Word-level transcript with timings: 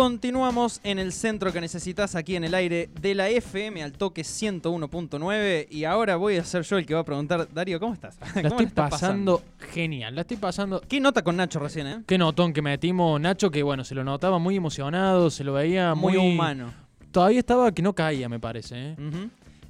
Continuamos 0.00 0.80
en 0.82 0.98
el 0.98 1.12
centro 1.12 1.52
que 1.52 1.60
necesitas 1.60 2.14
aquí 2.14 2.34
en 2.34 2.44
el 2.44 2.54
aire 2.54 2.88
de 3.02 3.14
la 3.14 3.28
FM 3.28 3.82
al 3.82 3.92
toque 3.92 4.22
101.9 4.22 5.66
y 5.68 5.84
ahora 5.84 6.16
voy 6.16 6.38
a 6.38 6.44
ser 6.44 6.62
yo 6.62 6.78
el 6.78 6.86
que 6.86 6.94
va 6.94 7.00
a 7.00 7.04
preguntar, 7.04 7.46
Darío, 7.52 7.78
¿cómo 7.78 7.92
estás? 7.92 8.18
La 8.34 8.48
estoy 8.48 8.64
pasando 8.68 9.42
genial, 9.58 10.14
la 10.14 10.22
estoy 10.22 10.38
pasando... 10.38 10.80
¿Qué 10.88 11.00
nota 11.00 11.20
con 11.22 11.36
Nacho 11.36 11.58
recién, 11.58 11.86
eh? 11.86 12.02
Qué 12.06 12.16
notón 12.16 12.54
que 12.54 12.62
metimos 12.62 13.20
Nacho, 13.20 13.50
que 13.50 13.62
bueno, 13.62 13.84
se 13.84 13.94
lo 13.94 14.02
notaba 14.02 14.38
muy 14.38 14.56
emocionado, 14.56 15.28
se 15.28 15.44
lo 15.44 15.52
veía 15.52 15.94
muy... 15.94 16.16
Muy 16.16 16.32
humano. 16.32 16.72
Todavía 17.12 17.40
estaba 17.40 17.70
que 17.70 17.82
no 17.82 17.92
caía, 17.92 18.30
me 18.30 18.40
parece. 18.40 18.92
¿eh? 18.92 18.96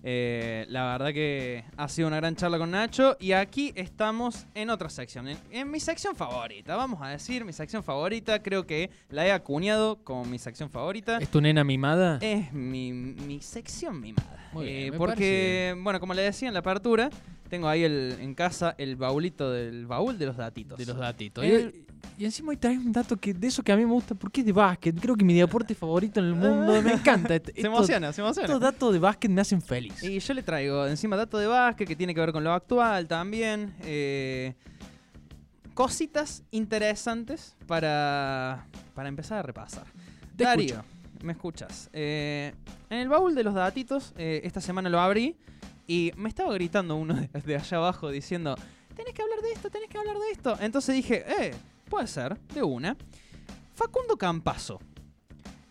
Eh, 0.03 0.65
la 0.69 0.93
verdad 0.93 1.13
que 1.13 1.65
ha 1.77 1.89
sido 1.89 2.09
una 2.09 2.17
gran 2.17 2.35
charla 2.35 2.59
con 2.59 2.71
Nacho 2.71 3.17
y 3.21 3.33
aquí 3.33 3.73
estamos 3.77 4.47
en 4.55 4.71
otra 4.71 4.89
sección, 4.89 5.29
en, 5.29 5.37
en 5.51 5.71
mi 5.71 5.79
sección 5.79 6.17
favorita, 6.17 6.75
vamos 6.77 7.01
a 7.03 7.09
decir 7.09 7.45
mi 7.45 7.53
sección 7.53 7.83
favorita, 7.83 8.43
creo 8.43 8.67
que 8.67 8.91
la 9.11 9.27
he 9.27 9.33
acuñado 9.33 9.97
como 10.03 10.25
mi 10.25 10.39
sección 10.39 10.71
favorita. 10.71 11.19
¿Es 11.19 11.29
tu 11.29 11.41
nena 11.41 11.65
mimada? 11.65 12.19
Es 12.23 12.53
mi, 12.53 12.93
mi 12.93 13.41
sección 13.43 14.01
mimada. 14.01 14.49
Muy 14.53 14.65
bien, 14.67 14.79
Eh, 14.87 14.91
me 14.93 14.97
porque, 14.99 15.77
bueno, 15.83 16.01
como 16.01 16.15
le 16.15 16.23
decía 16.23 16.49
en 16.49 16.55
la 16.55 16.61
apertura, 16.61 17.11
tengo 17.51 17.69
ahí 17.69 17.85
el, 17.85 18.17
en 18.21 18.35
casa 18.35 18.75
el 18.79 18.97
baulito 18.97 19.53
del 19.53 19.87
baúl 19.87 20.19
de 20.19 20.27
los 20.27 20.37
datitos. 20.37 20.79
De 20.79 20.87
los 20.87 20.97
datitos. 20.97 21.45
El- 21.45 21.85
Y, 22.19 22.25
encima 22.25 22.51
hoy 22.51 22.57
traes 22.57 22.79
un 22.79 22.93
dato 22.93 23.17
que 23.17 23.33
de 23.33 23.47
eso 23.47 23.63
que 23.63 23.73
a 23.73 23.77
mí 23.77 23.85
me 23.85 23.93
gusta, 23.93 24.15
porque 24.15 24.41
es 24.41 24.47
de 24.47 24.53
básquet. 24.53 24.99
Creo 25.01 25.17
que 25.17 25.25
mi 25.25 25.35
deporte 25.35 25.75
favorito 25.75 26.21
en 26.21 26.27
el 26.27 26.35
mundo. 26.35 26.83
Me 26.83 26.93
encanta. 26.93 27.35
Se 27.55 27.67
emociona, 27.67 28.13
se 28.13 28.21
emociona. 28.21 28.47
Estos 28.47 28.61
datos 28.61 28.93
de 28.93 28.99
básquet 28.99 29.31
me 29.31 29.41
hacen 29.41 29.63
feliz. 29.63 30.03
Y 30.03 30.19
yo 30.19 30.35
le 30.35 30.43
traigo 30.43 30.87
encima 30.87 31.17
dato 31.17 31.39
de 31.39 31.47
básquet 31.47 31.89
que 31.89 31.97
tiene 31.97 32.15
que 32.15 32.21
ver 32.21 32.33
con 32.33 32.45
lo 32.45 32.53
actual 32.53 33.07
también. 33.07 33.75
eh, 33.83 34.55
cositas 35.75 36.43
interesantes 36.51 37.57
para, 37.67 38.67
para 38.95 39.09
empezar 39.09 39.39
a 39.39 39.43
repasar. 39.43 39.87
Te 40.37 40.45
Darío, 40.45 40.75
escucho. 40.75 41.25
me 41.25 41.33
escuchas. 41.33 41.89
Eh, 41.95 42.53
en 42.91 42.99
el 42.99 43.09
baúl 43.09 43.35
de 43.35 43.45
los 43.45 43.55
datitos, 43.55 44.13
eh, 44.19 44.43
esta 44.45 44.61
semana 44.61 44.91
lo 44.91 45.01
abrí 45.01 45.37
y 45.87 46.13
me 46.17 46.29
estaba 46.29 46.53
gritando 46.53 46.97
uno 46.97 47.15
de, 47.21 47.29
de 47.29 47.57
allá 47.57 47.79
abajo 47.79 48.11
diciendo, 48.11 48.57
tenés 48.95 49.15
que 49.15 49.23
hablar 49.23 49.41
de 49.41 49.53
esto, 49.53 49.71
tenés 49.71 49.89
que 49.89 49.97
hablar 49.99 50.17
de 50.19 50.31
esto. 50.33 50.57
Entonces 50.61 50.95
dije, 50.95 51.25
eh, 51.27 51.55
puede 51.91 52.07
ser, 52.07 52.39
de 52.55 52.63
una. 52.63 52.97
Facundo 53.75 54.17
Campazo. 54.17 54.79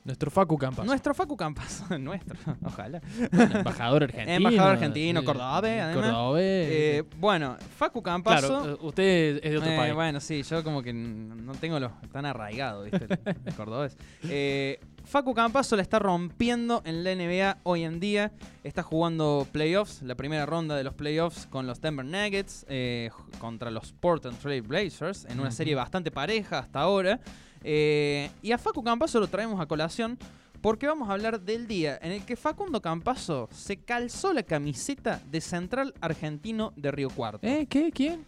Nuestro 0.09 0.31
Facu 0.31 0.57
Campas. 0.57 0.85
Nuestro 0.88 1.13
Facu 1.13 1.38
Campazo. 1.38 1.97
Nuestro, 1.99 2.35
ojalá. 2.65 2.99
embajador 3.31 4.03
argentino. 4.05 4.35
Embajador 4.38 4.71
argentino, 4.73 5.19
sí, 5.19 5.25
cordobés, 5.27 5.81
además. 5.81 6.05
Cordobés. 6.11 6.67
Eh, 6.71 7.03
bueno, 7.17 7.57
Facu 7.77 8.01
Campazo. 8.01 8.47
claro, 8.47 8.73
eh, 8.73 8.77
usted 8.81 9.39
es 9.43 9.51
de 9.51 9.57
otro 9.59 9.69
Eh, 9.71 9.77
país. 9.77 9.93
Bueno, 9.93 10.19
sí, 10.19 10.41
yo 10.41 10.63
como 10.63 10.81
que 10.81 10.93
no 10.93 11.53
tengo 11.53 11.79
lo 11.79 11.91
tan 12.11 12.25
arraigado, 12.25 12.83
¿viste? 12.85 13.05
El, 13.05 13.35
el 13.45 13.53
cordobés. 13.53 13.97
Eh, 14.23 14.79
Facu 15.05 15.33
Campazo 15.35 15.75
la 15.75 15.83
está 15.83 15.99
rompiendo 15.99 16.81
en 16.85 17.03
la 17.03 17.13
NBA 17.16 17.57
hoy 17.63 17.83
en 17.83 17.99
día. 17.99 18.31
Está 18.63 18.81
jugando 18.83 19.47
playoffs, 19.51 20.01
la 20.01 20.16
primera 20.16 20.45
ronda 20.47 20.75
de 20.75 20.83
los 20.83 20.94
playoffs 20.95 21.45
con 21.47 21.67
los 21.67 21.81
Denver 21.81 22.05
Nuggets 22.05 22.66
eh, 22.67 23.09
contra 23.39 23.69
los 23.71 23.94
Portland 23.94 24.38
Trail 24.39 24.61
Blazers 24.63 25.25
en 25.25 25.39
una 25.39 25.51
serie 25.51 25.75
bastante 25.75 26.09
pareja 26.11 26.59
hasta 26.59 26.79
ahora. 26.81 27.19
Eh, 27.63 28.29
y 28.41 28.52
a 28.52 28.57
Facu 28.57 28.83
Campazo 28.83 29.19
lo 29.19 29.27
traemos 29.27 29.59
a 29.59 29.65
colación 29.65 30.17
porque 30.61 30.88
vamos 30.88 31.09
a 31.09 31.13
hablar 31.13 31.39
del 31.39 31.67
día 31.67 31.97
en 32.01 32.11
el 32.11 32.25
que 32.25 32.35
Facundo 32.35 32.81
Campazo 32.81 33.47
se 33.51 33.77
calzó 33.77 34.33
la 34.33 34.43
camiseta 34.43 35.21
de 35.31 35.41
Central 35.41 35.93
Argentino 36.01 36.73
de 36.75 36.91
Río 36.91 37.09
Cuarto. 37.09 37.45
¿Eh? 37.47 37.66
¿Qué? 37.69 37.91
¿Quién? 37.91 38.25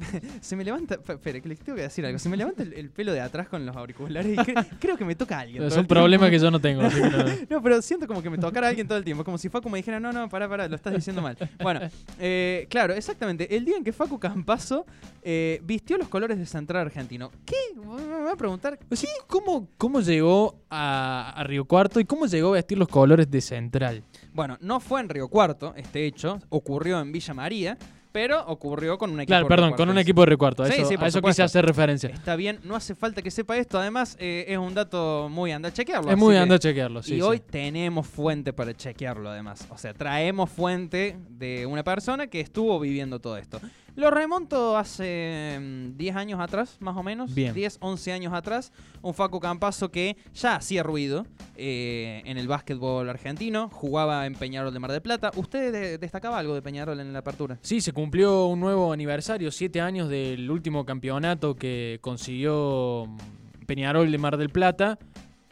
Se 0.40 0.56
me 0.56 0.64
levanta. 0.64 0.94
Espera, 1.06 1.40
que 1.40 1.48
les 1.48 1.58
tengo 1.60 1.76
que 1.76 1.82
decir 1.82 2.04
algo. 2.06 2.18
Se 2.18 2.28
me 2.28 2.36
levanta 2.36 2.62
el, 2.62 2.72
el 2.72 2.90
pelo 2.90 3.12
de 3.12 3.20
atrás 3.20 3.48
con 3.48 3.64
los 3.66 3.76
auriculares 3.76 4.32
y 4.32 4.36
cre- 4.36 4.66
creo 4.80 4.96
que 4.96 5.04
me 5.04 5.14
toca 5.14 5.38
a 5.38 5.40
alguien. 5.40 5.62
Es 5.62 5.76
un 5.76 5.86
problema 5.86 6.30
que 6.30 6.38
yo 6.38 6.50
no 6.50 6.60
tengo. 6.60 6.82
así 6.82 7.00
que 7.00 7.10
no- 7.10 7.24
No, 7.50 7.62
pero 7.62 7.82
siento 7.82 8.06
como 8.06 8.22
que 8.22 8.30
me 8.30 8.38
tocara 8.38 8.66
a 8.66 8.70
alguien 8.70 8.86
todo 8.88 8.98
el 8.98 9.04
tiempo. 9.04 9.24
Como 9.24 9.38
si 9.38 9.48
Facu 9.48 9.68
me 9.68 9.78
dijera, 9.78 10.00
no, 10.00 10.12
no, 10.12 10.28
pará, 10.28 10.48
pará, 10.48 10.68
lo 10.68 10.76
estás 10.76 10.94
diciendo 10.94 11.20
mal. 11.22 11.36
Bueno, 11.62 11.80
eh, 12.18 12.66
claro, 12.70 12.94
exactamente. 12.94 13.54
El 13.54 13.64
día 13.64 13.76
en 13.76 13.84
que 13.84 13.92
Facu 13.92 14.18
Campazo 14.18 14.86
eh, 15.22 15.60
vistió 15.64 15.96
los 15.98 16.08
colores 16.08 16.38
de 16.38 16.46
Central 16.46 16.86
Argentino. 16.86 17.30
¿Qué? 17.44 17.56
Me 17.76 18.24
va 18.24 18.32
a 18.32 18.36
preguntar. 18.36 18.78
O 18.90 18.96
sea, 18.96 19.10
¿cómo, 19.26 19.68
¿Cómo 19.78 20.00
llegó 20.00 20.56
a, 20.70 21.32
a 21.36 21.44
Río 21.44 21.64
Cuarto 21.64 22.00
y 22.00 22.04
cómo 22.04 22.26
llegó 22.26 22.48
a 22.48 22.52
vestir 22.52 22.78
los 22.78 22.88
colores 22.88 23.30
de 23.30 23.40
Central? 23.40 24.02
Bueno, 24.32 24.56
no 24.60 24.80
fue 24.80 25.00
en 25.00 25.08
Río 25.08 25.28
Cuarto 25.28 25.74
este 25.76 26.06
hecho. 26.06 26.38
Ocurrió 26.48 27.00
en 27.00 27.12
Villa 27.12 27.34
María, 27.34 27.76
pero 28.12 28.44
ocurrió 28.46 28.98
con 28.98 29.10
un 29.10 29.20
equipo. 29.20 29.30
Claro, 29.30 29.44
de 29.44 29.48
perdón, 29.48 29.72
con 29.72 29.88
un 29.88 29.98
equipo 29.98 30.20
de 30.20 30.26
Río 30.26 30.38
Cuarto. 30.38 30.62
A 30.62 30.66
Sí, 30.66 30.74
eso, 30.74 30.88
sí, 30.88 30.96
a 30.98 31.06
eso 31.06 31.22
quise 31.22 31.42
hacer 31.42 31.64
referencia. 31.64 32.10
Está 32.10 32.36
bien, 32.36 32.60
no 32.62 32.76
hace 32.76 32.94
falta 32.94 33.22
que 33.22 33.30
sepa 33.30 33.56
esto. 33.56 33.78
Además, 33.78 34.16
eh, 34.20 34.44
es 34.48 34.58
un 34.58 34.74
dato 34.74 35.28
muy 35.30 35.50
anda 35.50 35.70
a 35.70 35.72
chequearlo. 35.72 36.10
Es 36.10 36.16
muy 36.16 36.36
anda 36.36 36.56
a 36.56 36.58
chequearlo, 36.58 37.02
sí. 37.02 37.14
y 37.14 37.16
sí. 37.16 37.22
hoy 37.22 37.40
tenemos 37.40 38.06
fuente 38.06 38.52
para 38.52 38.74
chequearlo 38.74 39.30
además. 39.30 39.66
O 39.70 39.78
sea, 39.78 39.94
traemos 39.94 40.50
fuente 40.50 41.16
de 41.30 41.66
una 41.66 41.82
persona 41.82 42.26
que 42.26 42.40
estuvo 42.40 42.78
viviendo 42.78 43.20
todo 43.20 43.36
esto. 43.36 43.60
Lo 43.94 44.10
remonto 44.10 44.78
hace 44.78 45.58
mm, 45.60 45.96
10 45.98 46.16
años 46.16 46.40
atrás, 46.40 46.76
más 46.80 46.96
o 46.96 47.02
menos. 47.02 47.34
Bien. 47.34 47.52
10, 47.52 47.76
11 47.80 48.12
años 48.12 48.32
atrás. 48.32 48.72
Un 49.02 49.12
Facu 49.12 49.38
Campazo 49.38 49.90
que 49.90 50.16
ya 50.34 50.56
hacía 50.56 50.82
ruido 50.82 51.26
eh, 51.56 52.22
en 52.24 52.38
el 52.38 52.48
básquetbol 52.48 53.08
argentino. 53.10 53.68
Jugaba 53.68 54.24
en 54.26 54.34
Peñarol 54.34 54.72
de 54.72 54.78
Mar 54.80 54.92
del 54.92 55.02
Plata. 55.02 55.30
¿Usted 55.36 55.72
de- 55.72 55.98
destacaba 55.98 56.38
algo 56.38 56.54
de 56.54 56.62
Peñarol 56.62 56.98
en 57.00 57.12
la 57.12 57.18
apertura? 57.18 57.58
Sí, 57.60 57.80
se 57.82 57.92
cumplió 57.92 58.46
un 58.46 58.60
nuevo 58.60 58.92
aniversario, 58.92 59.50
siete 59.50 59.80
años 59.80 60.08
del 60.08 60.50
último 60.50 60.86
campeonato 60.86 61.54
que 61.54 61.98
consiguió 62.00 63.06
mm, 63.08 63.66
Peñarol 63.66 64.10
de 64.10 64.18
Mar 64.18 64.36
del 64.38 64.48
Plata 64.48 64.98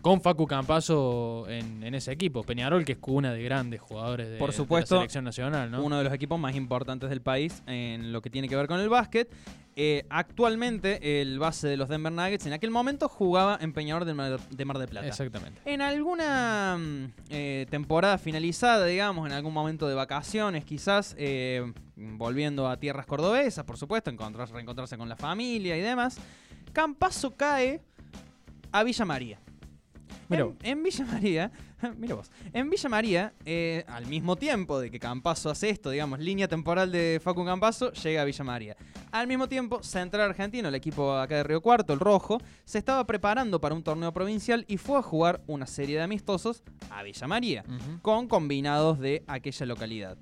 con 0.00 0.20
Facu 0.20 0.46
Campazo 0.46 1.46
en, 1.48 1.82
en 1.82 1.94
ese 1.94 2.12
equipo. 2.12 2.42
Peñarol, 2.42 2.84
que 2.84 2.92
es 2.92 2.98
cuna 2.98 3.32
de 3.32 3.42
grandes 3.42 3.80
jugadores 3.80 4.30
de, 4.30 4.38
Por 4.38 4.50
de 4.50 4.56
supuesto, 4.56 4.96
la 4.96 5.00
selección 5.00 5.24
nacional, 5.24 5.70
¿no? 5.70 5.82
uno 5.82 5.98
de 5.98 6.04
los 6.04 6.12
equipos 6.12 6.38
más 6.38 6.54
importantes 6.54 7.10
del 7.10 7.20
país 7.20 7.62
en 7.66 8.12
lo 8.12 8.22
que 8.22 8.30
tiene 8.30 8.48
que 8.48 8.56
ver 8.56 8.66
con 8.66 8.80
el 8.80 8.88
básquet. 8.88 9.30
Eh, 9.76 10.04
actualmente, 10.10 11.22
el 11.22 11.38
base 11.38 11.68
de 11.68 11.76
los 11.76 11.88
Denver 11.88 12.12
Nuggets 12.12 12.44
en 12.44 12.52
aquel 12.52 12.70
momento 12.70 13.08
jugaba 13.08 13.56
en 13.60 13.72
Peñarol 13.72 14.06
de 14.06 14.14
Mar, 14.14 14.40
de 14.40 14.64
Mar 14.64 14.88
Plata. 14.88 15.06
Exactamente. 15.06 15.60
En 15.64 15.80
alguna 15.80 16.76
mm, 16.78 17.04
eh, 17.30 17.66
temporada 17.70 18.18
finalizada, 18.18 18.84
digamos, 18.86 19.26
en 19.26 19.32
algún 19.32 19.54
momento 19.54 19.88
de 19.88 19.94
vacaciones, 19.94 20.64
quizás, 20.64 21.14
eh, 21.18 21.72
volviendo 21.96 22.68
a 22.68 22.78
tierras 22.78 23.06
cordobesas, 23.06 23.64
por 23.64 23.78
supuesto, 23.78 24.10
encontrarse, 24.10 24.52
reencontrarse 24.52 24.98
con 24.98 25.08
la 25.08 25.16
familia 25.16 25.76
y 25.76 25.80
demás, 25.80 26.18
Campazo 26.72 27.36
cae 27.36 27.80
a 28.72 28.82
Villa 28.82 29.04
María. 29.04 29.40
Mira 30.30 30.48
En, 30.62 30.82
Villa 30.84 31.04
María, 31.06 31.50
mira 31.98 32.14
vos, 32.14 32.30
en 32.52 32.70
Villa 32.70 32.88
María, 32.88 33.32
eh, 33.44 33.84
al 33.88 34.06
mismo 34.06 34.36
tiempo 34.36 34.78
de 34.78 34.88
que 34.88 35.00
Campazo 35.00 35.50
hace 35.50 35.70
esto, 35.70 35.90
digamos, 35.90 36.20
línea 36.20 36.46
temporal 36.46 36.92
de 36.92 37.20
Facu 37.20 37.44
Campazo, 37.44 37.92
llega 37.92 38.22
a 38.22 38.24
Villa 38.24 38.44
María. 38.44 38.76
Al 39.10 39.26
mismo 39.26 39.48
tiempo, 39.48 39.82
Central 39.82 40.30
Argentino, 40.30 40.68
el 40.68 40.74
equipo 40.76 41.16
acá 41.16 41.34
de 41.34 41.42
Río 41.42 41.60
Cuarto, 41.60 41.92
el 41.92 41.98
rojo, 41.98 42.38
se 42.64 42.78
estaba 42.78 43.04
preparando 43.08 43.60
para 43.60 43.74
un 43.74 43.82
torneo 43.82 44.12
provincial 44.12 44.64
y 44.68 44.76
fue 44.76 45.00
a 45.00 45.02
jugar 45.02 45.42
una 45.48 45.66
serie 45.66 45.96
de 45.96 46.04
amistosos 46.04 46.62
a 46.90 47.02
Villa 47.02 47.26
María, 47.26 47.64
con 48.00 48.28
combinados 48.28 49.00
de 49.00 49.24
aquella 49.26 49.66
localidad. 49.66 50.16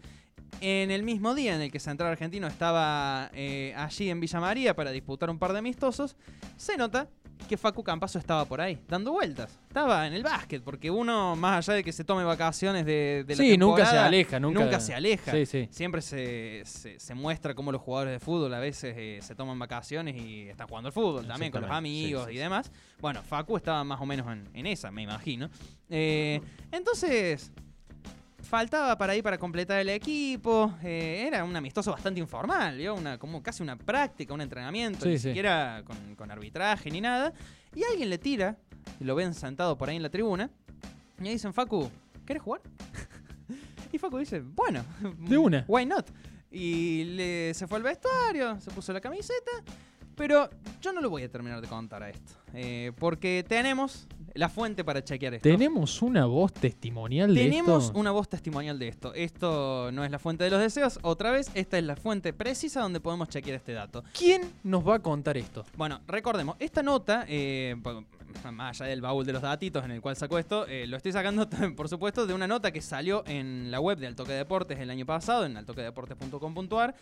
En 0.63 0.91
el 0.91 1.03
mismo 1.03 1.35
día 1.35 1.55
en 1.55 1.61
el 1.61 1.71
que 1.71 1.79
Central 1.79 2.13
Argentino 2.13 2.47
estaba 2.47 3.31
eh, 3.35 3.75
allí 3.77 4.09
en 4.09 4.21
Villa 4.21 4.41
María 4.41 4.75
para 4.75 4.91
disputar 4.91 5.29
un 5.29 5.39
par 5.39 5.53
de 5.53 5.59
amistosos, 5.59 6.17
se 6.57 6.79
nota 6.79 7.09
que 7.49 7.57
Facu 7.57 7.83
Campazo 7.83 8.19
estaba 8.19 8.45
por 8.45 8.61
ahí, 8.61 8.79
dando 8.89 9.13
vueltas. 9.13 9.59
Estaba 9.69 10.07
en 10.07 10.13
el 10.15 10.23
básquet, 10.23 10.63
porque 10.63 10.91
uno, 10.91 11.37
más 11.37 11.69
allá 11.69 11.77
de 11.77 11.85
que 11.85 11.93
se 11.93 12.05
tome 12.05 12.25
vacaciones 12.25 12.85
de, 12.85 13.25
de 13.27 13.37
la 13.37 13.43
Sí, 13.43 13.57
nunca 13.57 13.87
se 13.87 13.97
aleja, 13.99 14.41
nunca, 14.41 14.81
se 14.81 14.95
aleja. 14.95 15.33
Sí, 15.33 15.47
sí. 15.47 15.69
Siempre 15.71 16.03
se, 16.03 16.63
se- 16.65 16.99
se 16.99 17.15
muestra 17.15 17.55
cómo 17.55 17.71
los 17.73 17.81
jugadores 17.81 18.13
de 18.15 18.21
fútbol 18.21 18.53
a 18.55 18.59
veces 18.59 18.95
eh, 18.97 19.19
se 19.23 19.35
toman 19.35 19.59
vacaciones 19.59 20.17
y 20.17 20.49
están 20.49 20.67
jugando 20.69 20.89
al 20.89 20.93
fútbol 20.93 21.27
también 21.27 21.53
con 21.53 21.63
los 21.63 21.71
amigos 21.71 22.29
y 22.31 22.37
demás. 22.37 22.71
Bueno, 23.01 23.23
Facu 23.23 23.57
estaba 23.57 23.85
más 23.85 24.01
o 24.01 24.07
menos 24.07 24.27
en, 24.33 24.49
en 24.55 24.67
esa, 24.67 24.91
me 24.91 25.03
imagino. 25.03 25.49
Eh, 25.91 26.41
entonces, 26.73 27.53
faltaba 28.49 28.97
para 28.97 29.13
ahí 29.13 29.23
para 29.23 29.39
completar 29.39 29.79
el 29.81 29.89
equipo. 29.91 30.75
eh, 30.83 31.25
era 31.27 31.45
un 31.45 31.55
amistoso 31.55 31.93
bastante 31.93 32.19
informal, 32.21 32.77
¿vio? 32.79 32.95
Una, 32.95 33.19
como 33.19 33.43
casi 33.43 33.63
una 33.63 33.77
práctica, 33.77 34.33
un 34.35 34.41
entrenamiento, 34.41 35.05
Sí, 35.05 35.11
ni 35.11 35.19
sí. 35.19 35.29
siquiera 35.29 35.83
con, 35.85 36.15
con 36.17 36.31
arbitraje 36.31 36.91
ni 36.91 37.01
nada. 37.01 37.33
Y 37.75 37.85
alguien 37.85 38.09
le 38.11 38.19
tira, 38.19 38.57
y 38.99 39.05
lo 39.05 39.15
ven 39.15 39.35
sentado 39.35 39.77
por 39.77 39.89
ahí 39.91 39.97
en 39.97 40.03
la 40.03 40.11
tribuna, 40.11 40.51
y 41.21 41.25
le 41.25 41.31
dicen, 41.31 41.53
Facu, 41.53 41.91
¿querés 42.25 42.43
jugar? 42.43 42.63
y 43.93 43.99
Facu 43.99 44.19
dice, 44.19 44.41
bueno, 44.41 44.85
De 45.19 45.37
una. 45.37 45.65
Why 45.69 45.85
not? 45.87 46.07
Y 46.51 47.05
le, 47.05 47.53
se 47.55 47.67
fue 47.67 47.77
al 47.77 47.83
vestuario, 47.83 48.59
se 48.61 48.71
puso 48.71 48.93
la 48.95 49.01
camiseta. 49.01 49.51
Pero 50.19 50.51
yo 50.83 50.93
no 50.93 51.01
lo 51.01 51.09
voy 51.09 51.23
a 51.23 51.31
terminar 51.31 51.61
de 51.63 51.69
contar 51.69 52.03
a 52.03 52.11
esto. 52.11 52.35
eh, 52.53 52.93
porque 52.99 53.45
tenemos 53.49 54.07
la 54.35 54.49
fuente 54.49 54.85
para 54.85 55.03
chequear 55.03 55.35
esto. 55.35 55.49
Tenemos 55.49 56.01
una 56.03 56.27
voz 56.27 56.53
testimonial 56.53 57.35
de 57.35 57.43
Tenemos 57.45 57.87
esto. 57.87 57.99
una 57.99 58.11
voz 58.11 58.29
testimonial 58.29 58.79
de 58.79 58.89
esto. 58.89 59.13
Esto 59.15 59.91
no 59.93 60.05
es 60.05 60.11
la 60.11 60.19
fuente 60.19 60.45
de 60.45 60.51
los 60.51 60.61
deseos. 60.61 60.99
Otra 61.03 61.31
vez, 61.31 61.51
esta 61.55 61.79
es 61.79 61.85
la 61.85 61.97
fuente 61.97 62.33
precisa 62.33 62.81
donde 62.83 63.01
podemos 63.01 63.29
chequear 63.29 63.57
este 63.57 63.73
dato. 63.73 64.05
¿Quién 64.17 64.43
nos 64.65 64.87
va 64.87 64.97
a 64.97 64.99
contar 65.01 65.37
esto? 65.39 65.65
Bueno, 65.77 66.01
recordemos, 66.07 66.57
esta 66.61 66.83
nota, 66.83 67.25
eh, 67.29 67.75
más 68.53 68.81
allá 68.81 68.91
del 68.91 69.01
baúl 69.01 69.25
de 69.27 69.33
los 69.33 69.43
datitos 69.43 69.85
en 69.85 69.91
el 69.91 70.01
cual 70.01 70.17
saco 70.17 70.39
esto, 70.39 70.67
eh, 70.67 70.87
lo 70.87 70.97
estoy 70.97 71.13
sacando, 71.13 71.49
por 71.77 71.89
supuesto, 71.89 72.27
de 72.27 72.35
una 72.35 72.47
nota 72.47 72.71
que 72.71 72.81
salió 72.81 73.25
en 73.27 73.71
la 73.71 73.81
web 73.81 73.99
de 73.99 74.07
Altoque 74.07 74.33
Deportes 74.33 74.79
el 74.79 74.91
año 74.91 75.07
pasado, 75.07 75.45
en 75.45 75.57
altoquedeportes.com.ar, 75.57 76.95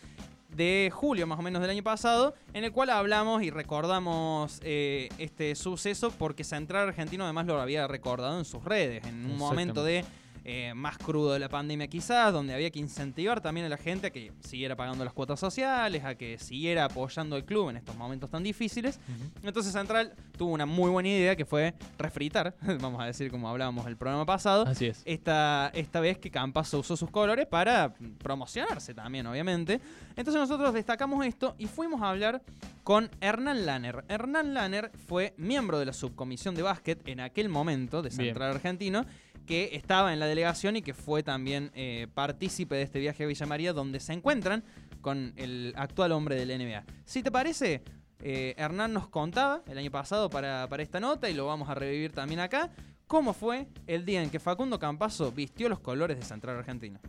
de 0.49 0.91
julio 0.93 1.27
más 1.27 1.39
o 1.39 1.41
menos 1.41 1.61
del 1.61 1.71
año 1.71 1.83
pasado, 1.83 2.33
en 2.53 2.63
el 2.63 2.71
cual 2.71 2.89
hablamos 2.89 3.43
y 3.43 3.49
recordamos 3.49 4.59
eh, 4.63 5.09
este 5.17 5.55
suceso 5.55 6.11
porque 6.11 6.43
Central 6.43 6.87
Argentino 6.87 7.23
además 7.23 7.45
lo 7.45 7.59
había 7.59 7.87
recordado 7.87 8.37
en 8.37 8.45
sus 8.45 8.63
redes, 8.63 9.05
en 9.05 9.25
un 9.25 9.37
momento 9.37 9.83
de 9.83 10.05
eh, 10.49 10.73
más 10.73 10.97
crudo 10.97 11.33
de 11.33 11.39
la 11.39 11.49
pandemia 11.49 11.87
quizás, 11.87 12.31
donde 12.31 12.53
había 12.53 12.71
que 12.71 12.79
incentivar 12.79 13.41
también 13.41 13.65
a 13.65 13.69
la 13.69 13.75
gente 13.75 14.07
a 14.07 14.09
que 14.11 14.31
siguiera 14.39 14.77
pagando 14.77 15.03
las 15.03 15.11
cuotas 15.11 15.41
sociales, 15.41 16.05
a 16.05 16.15
que 16.15 16.37
siguiera 16.37 16.85
apoyando 16.85 17.35
el 17.35 17.43
club 17.43 17.71
en 17.71 17.75
estos 17.75 17.97
momentos 17.97 18.29
tan 18.29 18.43
difíciles. 18.43 18.97
Entonces 19.43 19.73
Central 19.73 20.13
tuvo 20.37 20.53
una 20.53 20.65
muy 20.65 20.89
buena 20.89 21.09
idea 21.09 21.35
que 21.35 21.43
fue 21.43 21.73
refritar, 21.97 22.55
vamos 22.79 23.01
a 23.01 23.07
decir 23.07 23.29
como 23.29 23.49
hablábamos 23.49 23.87
el 23.87 23.97
programa 23.97 24.25
pasado. 24.25 24.65
Así 24.65 24.85
es. 24.85 25.01
Esta, 25.03 25.69
esta 25.73 25.99
vez 25.99 26.17
que 26.17 26.31
Campazo 26.31 26.79
usó 26.79 26.95
sus 26.95 27.11
colores 27.11 27.45
para 27.45 27.93
promocionarse 28.23 28.93
también, 28.93 29.27
obviamente. 29.27 29.81
Entonces 30.15 30.39
nosotros 30.39 30.73
destacamos 30.73 31.25
esto 31.25 31.55
y 31.57 31.65
fuimos 31.65 32.01
a 32.01 32.09
hablar 32.11 32.41
con 32.85 33.09
Hernán 33.19 33.65
Lanner. 33.65 34.05
Hernán 34.07 34.53
Lanner 34.53 34.91
fue 35.07 35.33
miembro 35.35 35.77
de 35.77 35.87
la 35.87 35.91
subcomisión 35.91 36.55
de 36.55 36.61
básquet 36.61 37.05
en 37.05 37.19
aquel 37.19 37.49
momento 37.49 38.01
de 38.01 38.11
Central 38.11 38.51
Argentino 38.51 39.05
que 39.47 39.69
estaba 39.73 40.13
en 40.13 40.19
la 40.19 40.27
delegación 40.27 40.75
y 40.75 40.83
que 40.83 40.93
fue 40.93 41.23
también 41.23 41.71
eh, 41.73 42.05
partícipe 42.13 42.75
de 42.75 42.83
este 42.83 42.99
viaje 42.99 43.23
a 43.23 43.27
Villa 43.27 43.47
María, 43.47 43.73
donde 43.73 43.99
se 43.99 44.13
encuentran 44.13 44.63
con 45.01 45.33
el 45.37 45.73
actual 45.75 46.11
hombre 46.11 46.35
del 46.35 46.49
NBA. 46.49 46.83
Si 47.05 47.23
te 47.23 47.31
parece, 47.31 47.81
eh, 48.21 48.53
Hernán 48.57 48.93
nos 48.93 49.07
contaba 49.07 49.61
el 49.67 49.77
año 49.79 49.89
pasado 49.89 50.29
para, 50.29 50.67
para 50.67 50.83
esta 50.83 50.99
nota 50.99 51.29
y 51.29 51.33
lo 51.33 51.47
vamos 51.47 51.69
a 51.69 51.73
revivir 51.73 52.11
también 52.11 52.41
acá, 52.41 52.69
cómo 53.07 53.33
fue 53.33 53.67
el 53.87 54.05
día 54.05 54.21
en 54.21 54.29
que 54.29 54.39
Facundo 54.39 54.77
Campazo 54.77 55.31
vistió 55.31 55.69
los 55.69 55.79
colores 55.79 56.17
de 56.17 56.23
Central 56.23 56.57
Argentino. 56.57 56.99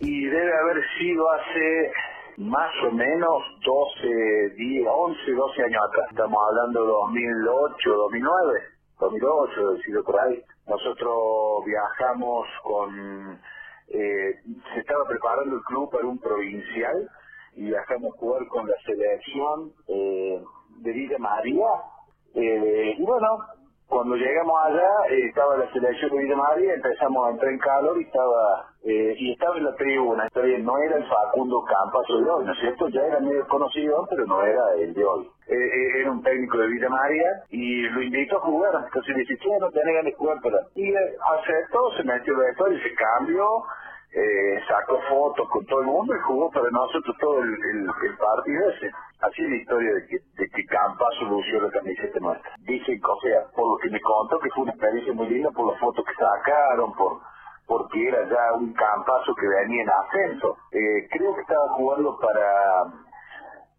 Y 0.00 0.24
debe 0.24 0.52
haber 0.58 0.82
sido 0.98 1.30
hace 1.30 1.92
más 2.38 2.72
o 2.88 2.90
menos 2.90 3.42
12, 3.64 4.54
10, 4.56 4.86
11, 4.88 5.32
12 5.32 5.62
años 5.62 5.82
atrás. 5.88 6.06
Estamos 6.10 6.38
hablando 6.48 6.82
de 6.82 6.88
2008, 6.88 7.90
2009, 7.90 8.60
2008, 8.98 9.70
decido 9.74 10.04
por 10.04 10.18
ahí. 10.18 10.42
Nosotros 10.66 11.64
viajamos 11.66 12.46
con... 12.62 13.40
Eh, 13.88 14.40
se 14.72 14.80
estaba 14.80 15.04
preparando 15.06 15.56
el 15.56 15.62
club 15.64 15.90
para 15.90 16.06
un 16.06 16.18
provincial 16.18 17.10
y 17.54 17.66
viajamos 17.66 18.14
a 18.14 18.18
jugar 18.18 18.46
con 18.48 18.66
la 18.68 18.76
selección 18.86 19.72
eh, 19.88 20.42
de 20.78 20.92
Villa 20.92 21.18
María. 21.18 21.68
Eh, 22.34 22.94
y 22.98 23.02
bueno, 23.02 23.26
cuando 23.88 24.16
llegamos 24.16 24.54
allá 24.64 24.88
eh, 25.10 25.26
estaba 25.28 25.56
la 25.56 25.70
selección 25.72 26.10
de 26.10 26.18
Villa 26.22 26.36
María, 26.36 26.74
empezamos 26.74 27.26
a 27.26 27.30
entrar 27.30 27.52
en 27.52 27.58
calor 27.58 28.00
y 28.00 28.04
estaba 28.04 28.72
eh, 28.84 29.14
y 29.16 29.32
estaba 29.32 29.56
en 29.58 29.64
la 29.64 29.74
tribuna, 29.76 30.28
no 30.34 30.78
era 30.78 30.96
el 30.96 31.06
Facundo 31.06 31.62
Campazo 31.62 32.20
de 32.20 32.30
hoy, 32.30 32.44
¿no 32.44 32.52
es 32.52 32.58
cierto? 32.58 32.88
Ya 32.88 33.02
era 33.02 33.20
medio 33.20 33.46
conocido, 33.46 34.06
pero 34.10 34.26
no 34.26 34.42
era 34.42 34.74
el 34.74 34.92
de 34.92 35.04
hoy. 35.04 35.28
Eh, 35.46 36.00
era 36.00 36.10
un 36.10 36.22
técnico 36.22 36.58
de 36.58 36.66
Villa 36.66 36.88
María 36.88 37.30
y 37.50 37.82
lo 37.82 38.02
invitó 38.02 38.38
a 38.38 38.40
jugar, 38.40 38.72
entonces 38.84 39.14
le 39.14 39.20
dije, 39.20 39.36
no 39.60 39.70
tenés 39.70 39.94
ganas 39.94 40.04
de 40.04 40.12
jugar 40.14 40.40
para... 40.42 40.58
Y 40.74 40.92
aceptó, 40.94 41.92
se 41.96 42.04
metió 42.04 42.34
el 42.34 42.76
y 42.76 42.80
se 42.80 42.94
cambió, 42.94 43.46
eh, 44.14 44.60
sacó 44.68 45.00
fotos 45.08 45.48
con 45.48 45.64
todo 45.66 45.80
el 45.80 45.86
mundo 45.86 46.14
y 46.14 46.20
jugó 46.20 46.50
para 46.50 46.70
nosotros 46.70 47.16
todo 47.18 47.42
el, 47.42 47.48
el, 47.48 48.16
partido 48.18 48.68
ese. 48.70 48.90
Así 49.20 49.42
es 49.42 49.50
la 49.50 49.56
historia 49.56 49.94
de 49.94 50.06
que, 50.06 50.16
de 50.36 50.48
que 50.48 50.66
Campazo 50.66 51.24
lució 51.24 51.60
la 51.60 51.70
camiseta 51.70 52.18
nuestra. 52.20 52.52
Dicen, 52.60 53.00
o 53.02 53.20
sea, 53.20 53.46
por 53.54 53.70
lo 53.70 53.76
que 53.78 53.90
me 53.90 54.00
contó, 54.00 54.38
que 54.38 54.50
fue 54.50 54.64
una 54.64 54.72
experiencia 54.72 55.12
muy 55.14 55.28
linda 55.28 55.50
por 55.50 55.72
las 55.72 55.80
fotos 55.80 56.04
que 56.04 56.14
sacaron, 56.14 56.92
por 56.94 57.20
porque 57.66 58.06
era 58.06 58.28
ya 58.28 58.52
un 58.54 58.72
campazo 58.74 59.34
que 59.34 59.48
venía 59.48 59.82
en 59.82 59.88
ascenso. 59.88 60.56
Eh, 60.72 61.08
creo 61.10 61.34
que 61.34 61.40
estaba 61.40 61.68
jugando 61.76 62.18
para 62.18 62.92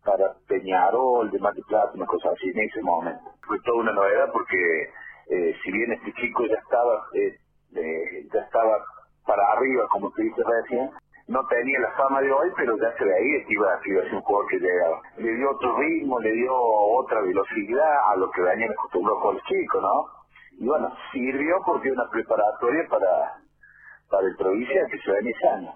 para 0.03 0.33
Peñarol, 0.47 1.31
de 1.31 1.39
Mar 1.39 1.53
Plata, 1.67 1.91
una 1.93 2.05
cosa 2.05 2.29
así 2.31 2.49
en 2.49 2.59
ese 2.59 2.81
momento. 2.81 3.23
Fue 3.45 3.57
toda 3.63 3.81
una 3.81 3.93
novedad 3.93 4.31
porque 4.31 4.89
eh, 5.29 5.55
si 5.63 5.71
bien 5.71 5.93
este 5.93 6.11
chico 6.13 6.45
ya 6.45 6.55
estaba 6.55 7.05
eh, 7.13 7.37
eh, 7.75 8.27
ya 8.33 8.41
estaba 8.41 8.77
para 9.25 9.43
arriba, 9.53 9.87
como 9.89 10.11
te 10.11 10.23
dice 10.23 10.41
recién, 10.43 10.89
no 11.27 11.39
tenía 11.47 11.79
la 11.79 11.91
fama 11.91 12.21
de 12.21 12.31
hoy, 12.31 12.49
pero 12.57 12.77
ya 12.77 12.91
se 12.97 13.05
veía 13.05 13.45
que 13.45 13.53
iba, 13.53 13.73
a 13.73 13.81
ser 13.81 14.13
un 14.13 14.21
jugador 14.21 14.47
que 14.49 14.59
llegaba. 14.59 15.01
Le 15.17 15.35
dio 15.35 15.51
otro 15.51 15.77
ritmo, 15.77 16.19
le 16.19 16.31
dio 16.33 16.53
otra 16.53 17.21
velocidad 17.21 18.11
a 18.11 18.15
lo 18.17 18.29
que 18.31 18.41
venían 18.41 18.71
acostumbrados 18.71 19.21
con 19.21 19.35
el 19.35 19.41
chico, 19.43 19.81
¿no? 19.81 20.05
Y 20.59 20.65
bueno, 20.65 20.93
sirvió 21.11 21.55
porque 21.65 21.91
una 21.91 22.09
preparatoria 22.09 22.87
para, 22.89 23.41
para 24.09 24.27
el 24.27 24.35
provincia 24.35 24.85
que 24.91 24.99
se 24.99 25.11
venía 25.11 25.31
ese 25.31 25.47
año. 25.47 25.73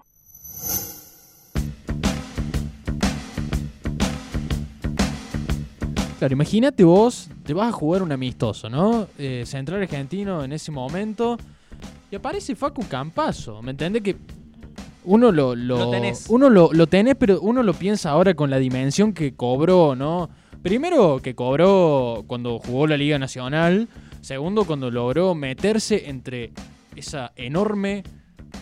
Claro, 6.18 6.32
imagínate 6.32 6.82
vos, 6.84 7.30
te 7.46 7.54
vas 7.54 7.68
a 7.68 7.72
jugar 7.72 8.02
un 8.02 8.12
amistoso, 8.12 8.68
¿no? 8.68 9.06
Eh, 9.18 9.44
Central 9.46 9.80
Argentino 9.82 10.42
en 10.42 10.52
ese 10.52 10.72
momento 10.72 11.38
y 12.10 12.16
aparece 12.16 12.54
Facu 12.54 12.86
Campazo. 12.88 13.62
¿Me 13.62 13.72
entiendes? 13.72 14.02
Que 14.02 14.16
uno 15.04 15.32
lo, 15.32 15.54
lo, 15.54 15.90
tenés. 15.90 16.26
Uno 16.28 16.50
lo, 16.50 16.70
lo 16.72 16.86
tenés, 16.86 17.16
pero 17.16 17.40
uno 17.40 17.62
lo 17.62 17.74
piensa 17.74 18.10
ahora 18.10 18.34
con 18.34 18.50
la 18.50 18.58
dimensión 18.58 19.12
que 19.12 19.34
cobró, 19.34 19.94
¿no? 19.94 20.28
Primero 20.62 21.20
que 21.22 21.34
cobró 21.34 22.24
cuando 22.26 22.58
jugó 22.58 22.86
la 22.86 22.96
Liga 22.96 23.18
Nacional. 23.18 23.88
Segundo, 24.20 24.64
cuando 24.64 24.90
logró 24.90 25.34
meterse 25.34 26.08
entre 26.08 26.52
esa 26.96 27.32
enorme 27.36 28.02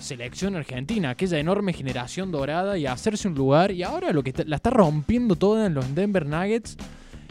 selección 0.01 0.57
argentina, 0.57 1.11
aquella 1.11 1.39
enorme 1.39 1.73
generación 1.73 2.31
dorada 2.31 2.77
y 2.77 2.87
hacerse 2.87 3.29
un 3.29 3.35
lugar. 3.35 3.73
Y 3.73 3.83
ahora 3.83 4.13
lo 4.13 4.23
que 4.23 4.35
la 4.47 4.57
está 4.57 4.71
rompiendo 4.71 5.37
toda 5.37 5.67
en 5.67 5.75
los 5.75 5.95
Denver 5.95 6.27
Nuggets. 6.27 6.77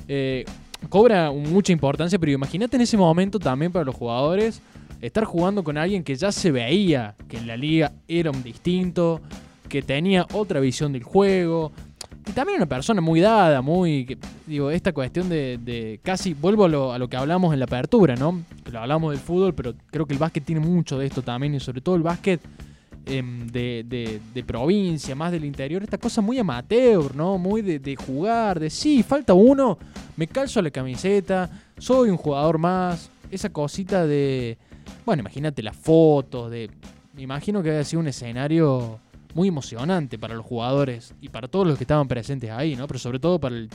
Eh, 0.08 0.46
cobra 0.90 1.32
mucha 1.32 1.72
importancia, 1.72 2.20
pero 2.20 2.32
imagínate 2.32 2.76
en 2.76 2.82
ese 2.82 2.98
momento 2.98 3.40
también 3.40 3.72
para 3.72 3.86
los 3.86 3.96
jugadores 3.96 4.62
estar 5.02 5.26
jugando 5.26 5.64
con 5.64 5.78
alguien 5.78 6.04
que 6.04 6.16
ya 6.16 6.32
se 6.32 6.52
veía 6.52 7.16
que 7.28 7.38
en 7.38 7.48
la 7.48 7.58
liga 7.58 7.94
era 8.08 8.32
un 8.32 8.44
distinto, 8.44 9.22
que 9.70 9.82
tenía 9.82 10.26
otra 10.34 10.60
visión 10.60 10.94
del 10.94 11.04
juego. 11.04 11.72
Y 12.28 12.32
también 12.32 12.58
una 12.58 12.66
persona 12.66 13.02
muy 13.02 13.20
dada, 13.20 13.62
muy. 13.62 14.18
digo, 14.48 14.72
esta 14.72 14.94
cuestión 14.94 15.30
de, 15.30 16.00
casi. 16.04 16.34
Vuelvo 16.34 16.66
a 16.66 16.98
lo, 16.98 17.08
que 17.08 17.18
hablamos 17.18 17.54
en 17.54 17.60
la 17.60 17.66
apertura, 17.66 18.16
¿no? 18.16 18.44
Que 18.64 18.72
lo 18.72 18.80
hablamos 18.80 19.12
del 19.12 19.20
fútbol, 19.20 19.54
pero 19.54 19.76
creo 19.92 20.06
que 20.06 20.14
el 20.14 20.20
básquet 20.20 20.44
tiene 20.44 20.62
mucho 20.62 20.98
de 20.98 21.06
esto 21.06 21.22
también, 21.22 21.54
y 21.54 21.60
sobre 21.60 21.82
todo 21.82 21.96
el 21.96 22.02
básquet 22.02 22.42
em, 23.06 23.46
de, 23.48 24.20
de, 24.34 24.44
provincia, 24.44 25.14
más 25.14 25.32
del 25.32 25.46
interior. 25.46 25.84
Esta 25.84 26.00
cosa 26.00 26.22
muy 26.22 26.40
amateur, 26.40 27.16
¿no? 27.16 27.38
Muy 27.38 27.62
de, 27.62 27.78
de 27.78 27.96
jugar, 27.96 28.60
de 28.60 28.72
sí, 28.72 29.04
falta 29.04 29.36
uno, 29.36 29.78
me 30.18 30.26
calzo 30.26 30.62
la 30.64 30.72
camiseta, 30.72 31.50
soy 31.78 32.10
un 32.10 32.18
jugador 32.18 32.58
más. 32.58 33.12
Esa 33.30 33.50
cosita 33.50 34.08
de 34.08 34.58
bueno, 35.06 35.22
imagínate 35.22 35.62
las 35.64 35.76
fotos 35.76 36.52
de. 36.52 36.70
Me 37.14 37.22
imagino 37.22 37.64
que 37.64 37.70
había 37.70 37.84
sido 37.84 38.02
un 38.02 38.08
escenario 38.08 39.00
muy 39.36 39.50
emocionante 39.50 40.18
para 40.18 40.34
los 40.34 40.46
jugadores 40.46 41.14
y 41.20 41.28
para 41.28 41.50
todos 41.50 41.68
los 41.68 41.78
que 41.78 41.84
estaban 41.84 42.08
presentes 42.08 42.50
ahí, 42.50 42.78
¿no? 42.78 42.88
Pero 42.88 43.00
sobre 43.00 43.20
todo 43.20 43.38
para 43.38 43.54
el 43.54 43.70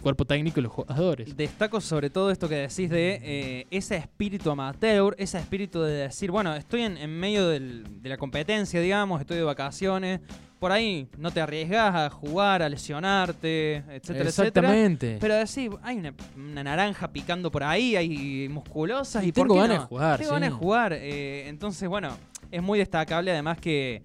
cuerpo 0.00 0.24
técnico 0.24 0.58
y 0.58 0.62
los 0.62 0.72
jugadores. 0.72 1.36
Destaco 1.36 1.82
sobre 1.82 2.08
todo 2.08 2.30
esto 2.30 2.48
que 2.48 2.54
decís 2.54 2.88
de 2.88 3.20
eh, 3.22 3.66
ese 3.70 3.96
espíritu 3.96 4.50
amateur, 4.50 5.14
ese 5.18 5.38
espíritu 5.38 5.82
de 5.82 5.92
decir, 5.92 6.30
bueno, 6.30 6.54
estoy 6.54 6.80
en, 6.80 7.20
medio 7.20 7.46
de 7.46 7.84
la 8.04 8.16
competencia, 8.16 8.80
digamos, 8.80 9.20
estoy 9.20 9.36
de 9.36 9.42
vacaciones, 9.42 10.20
por 10.58 10.72
ahí 10.72 11.06
no 11.18 11.30
te 11.30 11.42
arriesgas 11.42 11.94
a 11.94 12.08
jugar, 12.08 12.62
a 12.62 12.68
lesionarte, 12.70 13.84
etcétera, 13.90 14.28
Exactamente. 14.30 15.18
Pero 15.20 15.34
decir, 15.34 15.72
hay 15.82 15.98
una, 16.36 16.64
naranja 16.64 17.12
picando 17.12 17.50
por 17.50 17.64
ahí, 17.64 17.96
hay 17.96 18.48
musculosas 18.48 19.24
y, 19.24 19.32
tengo 19.32 19.56
ganas 19.56 19.80
de 19.80 19.84
jugar. 19.84 20.18
Tengo 20.20 20.32
ganas 20.32 20.48
de 20.48 20.56
jugar. 20.56 20.92
Eh, 20.94 21.48
entonces, 21.48 21.86
bueno, 21.86 22.16
es 22.50 22.62
muy 22.62 22.78
destacable 22.78 23.30
además 23.30 23.58
que 23.58 24.02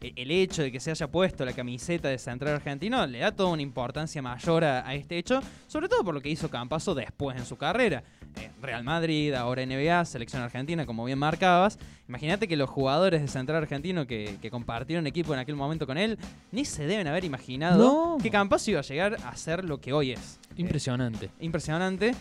el 0.00 0.30
hecho 0.30 0.62
de 0.62 0.72
que 0.72 0.80
se 0.80 0.90
haya 0.90 1.10
puesto 1.10 1.44
la 1.44 1.52
camiseta 1.52 2.08
de 2.08 2.18
Central 2.18 2.54
Argentino 2.54 3.06
le 3.06 3.18
da 3.18 3.32
toda 3.32 3.50
una 3.50 3.62
importancia 3.62 4.22
mayor 4.22 4.64
a, 4.64 4.94
este 4.94 5.18
hecho, 5.18 5.40
sobre 5.66 5.88
todo 5.88 6.04
por 6.04 6.14
lo 6.14 6.20
que 6.20 6.28
hizo 6.28 6.48
Campaso 6.50 6.94
después 6.94 7.36
en 7.36 7.44
su 7.44 7.56
carrera. 7.56 8.02
Eh, 8.36 8.50
Real 8.60 8.84
Madrid, 8.84 9.34
ahora 9.34 9.64
NBA, 9.64 10.04
Selección 10.04 10.42
Argentina, 10.42 10.86
como 10.86 11.04
bien 11.04 11.18
marcabas. 11.18 11.78
Imagínate 12.08 12.46
que 12.46 12.56
los 12.56 12.70
jugadores 12.70 13.20
de 13.20 13.28
Central 13.28 13.62
Argentino 13.62 14.06
que, 14.06 14.38
compartieron 14.50 15.06
equipo 15.06 15.34
en 15.34 15.40
aquel 15.40 15.56
momento 15.56 15.86
con 15.86 15.98
él, 15.98 16.18
ni 16.52 16.64
se 16.64 16.86
deben 16.86 17.06
haber 17.06 17.24
imaginado 17.24 18.18
que 18.22 18.30
Campaso 18.30 18.70
iba 18.70 18.80
a 18.80 18.82
llegar 18.82 19.16
a 19.24 19.36
ser 19.36 19.64
lo 19.64 19.80
que 19.80 19.92
hoy 19.92 20.12
es. 20.12 20.40
Impresionante. 20.56 21.30
impresionante. 21.40 22.14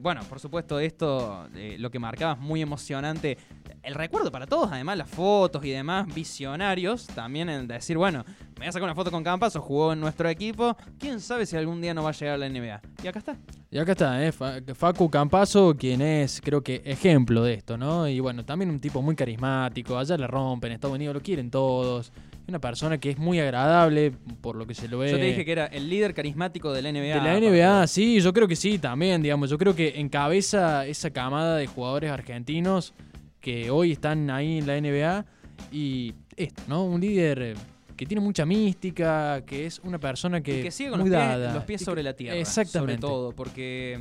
bueno, 0.00 0.22
por 0.28 0.38
supuesto, 0.40 0.78
esto, 0.78 1.48
lo 1.78 1.90
que 1.90 1.98
marcabas, 1.98 2.38
muy 2.38 2.62
emocionante 2.62 3.36
el 3.82 3.94
recuerdo 3.94 4.30
para 4.30 4.46
todos, 4.46 4.70
además 4.72 4.98
las 4.98 5.08
fotos 5.08 5.64
y 5.64 5.70
demás 5.70 6.12
visionarios, 6.14 7.06
también 7.06 7.48
en 7.48 7.66
decir, 7.68 7.96
bueno, 7.96 8.24
me 8.54 8.58
voy 8.58 8.66
a 8.66 8.72
sacar 8.72 8.84
una 8.84 8.94
foto 8.94 9.10
con 9.10 9.22
Campazo, 9.24 9.60
jugó 9.60 9.92
en 9.92 10.00
nuestro 10.00 10.28
equipo, 10.28 10.76
quién 10.98 11.20
sabe 11.20 11.46
si 11.46 11.56
algún 11.56 11.80
día 11.80 11.94
no 11.94 12.02
va 12.02 12.10
a 12.10 12.12
llegar 12.12 12.34
a 12.34 12.38
la 12.38 12.48
NBA. 12.48 12.80
Y 13.02 13.06
acá 13.06 13.18
está. 13.20 13.36
Y 13.70 13.78
acá 13.78 13.92
está, 13.92 14.24
¿eh? 14.26 14.32
Fa- 14.32 14.56
Facu 14.74 15.08
Campazo, 15.10 15.76
quien 15.76 16.00
es, 16.00 16.40
creo 16.42 16.62
que, 16.62 16.82
ejemplo 16.84 17.42
de 17.42 17.54
esto, 17.54 17.76
¿no? 17.76 18.08
Y 18.08 18.20
bueno, 18.20 18.44
también 18.44 18.70
un 18.70 18.80
tipo 18.80 19.00
muy 19.02 19.14
carismático, 19.14 19.96
allá 19.98 20.16
le 20.16 20.26
rompen, 20.26 20.72
Estados 20.72 20.96
Unidos 20.96 21.14
lo 21.14 21.20
quieren 21.22 21.50
todos. 21.50 22.12
Una 22.48 22.58
persona 22.60 22.96
que 22.96 23.10
es 23.10 23.18
muy 23.18 23.38
agradable, 23.40 24.10
por 24.40 24.56
lo 24.56 24.66
que 24.66 24.72
se 24.74 24.88
lo 24.88 24.96
ve. 24.98 25.10
Yo 25.10 25.18
te 25.18 25.22
dije 25.24 25.44
que 25.44 25.52
era 25.52 25.66
el 25.66 25.90
líder 25.90 26.14
carismático 26.14 26.72
de 26.72 26.80
la 26.80 26.90
NBA. 26.90 27.00
De 27.00 27.20
la 27.20 27.38
NBA, 27.38 27.86
sí, 27.86 28.20
yo 28.22 28.32
creo 28.32 28.48
que 28.48 28.56
sí, 28.56 28.78
también, 28.78 29.20
digamos. 29.20 29.50
Yo 29.50 29.58
creo 29.58 29.74
que 29.76 30.00
encabeza 30.00 30.86
esa 30.86 31.10
camada 31.10 31.56
de 31.56 31.66
jugadores 31.66 32.10
argentinos 32.10 32.94
que 33.40 33.70
hoy 33.70 33.92
están 33.92 34.30
ahí 34.30 34.58
en 34.58 34.66
la 34.66 34.80
NBA. 34.80 35.24
Y 35.72 36.14
esto, 36.36 36.62
¿no? 36.68 36.84
Un 36.84 37.00
líder 37.00 37.42
eh, 37.42 37.54
que 37.96 38.06
tiene 38.06 38.20
mucha 38.20 38.46
mística, 38.46 39.42
que 39.44 39.66
es 39.66 39.80
una 39.80 39.98
persona 39.98 40.40
que. 40.40 40.60
Y 40.60 40.62
que 40.62 40.70
sigue 40.70 40.90
con 40.90 41.00
muy 41.00 41.10
los 41.10 41.20
pies, 41.20 41.54
los 41.54 41.64
pies 41.64 41.80
sobre 41.82 42.02
la 42.02 42.14
tierra. 42.14 42.36
Exactamente. 42.36 43.00
Sobre 43.00 43.12
todo, 43.12 43.32
porque 43.32 44.00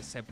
se- 0.00 0.22